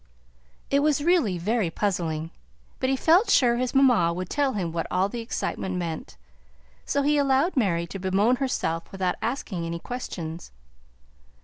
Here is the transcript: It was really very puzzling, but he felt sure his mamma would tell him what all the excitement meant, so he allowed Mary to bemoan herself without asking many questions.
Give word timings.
It 0.71 0.79
was 0.79 1.03
really 1.03 1.37
very 1.37 1.69
puzzling, 1.69 2.31
but 2.79 2.89
he 2.89 2.95
felt 2.95 3.29
sure 3.29 3.57
his 3.57 3.75
mamma 3.75 4.11
would 4.11 4.31
tell 4.31 4.53
him 4.53 4.71
what 4.71 4.87
all 4.89 5.07
the 5.09 5.21
excitement 5.21 5.75
meant, 5.75 6.17
so 6.85 7.03
he 7.03 7.19
allowed 7.19 7.55
Mary 7.55 7.85
to 7.85 7.99
bemoan 7.99 8.37
herself 8.37 8.91
without 8.91 9.13
asking 9.21 9.61
many 9.61 9.77
questions. 9.77 10.49